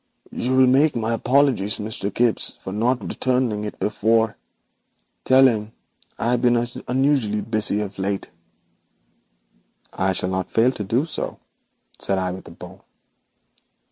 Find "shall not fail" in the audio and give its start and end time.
10.13-10.71